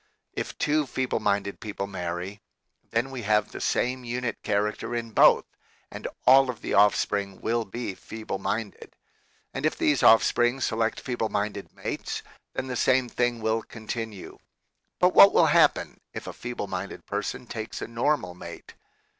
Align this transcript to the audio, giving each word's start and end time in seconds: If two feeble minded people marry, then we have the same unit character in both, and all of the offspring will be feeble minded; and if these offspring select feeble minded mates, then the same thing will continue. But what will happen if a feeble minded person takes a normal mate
If 0.33 0.57
two 0.57 0.87
feeble 0.87 1.19
minded 1.19 1.59
people 1.59 1.85
marry, 1.85 2.41
then 2.89 3.11
we 3.11 3.21
have 3.21 3.51
the 3.51 3.61
same 3.61 4.03
unit 4.03 4.41
character 4.41 4.95
in 4.95 5.11
both, 5.11 5.45
and 5.91 6.07
all 6.25 6.49
of 6.49 6.61
the 6.63 6.73
offspring 6.73 7.39
will 7.39 7.65
be 7.65 7.93
feeble 7.93 8.39
minded; 8.39 8.95
and 9.53 9.63
if 9.63 9.77
these 9.77 10.01
offspring 10.01 10.59
select 10.59 10.99
feeble 10.99 11.29
minded 11.29 11.71
mates, 11.75 12.23
then 12.55 12.65
the 12.65 12.75
same 12.75 13.09
thing 13.09 13.41
will 13.43 13.61
continue. 13.61 14.39
But 14.99 15.13
what 15.13 15.33
will 15.35 15.45
happen 15.53 16.01
if 16.13 16.25
a 16.25 16.33
feeble 16.33 16.65
minded 16.65 17.05
person 17.05 17.45
takes 17.45 17.79
a 17.79 17.87
normal 17.87 18.33
mate 18.33 18.73